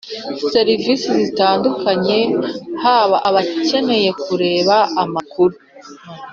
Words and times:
serivisi 0.53 1.07
zitandukanye 1.21 2.19
haba 2.83 3.17
abakeneye 3.29 4.09
kureba 4.23 4.75
amakuru 5.03 5.55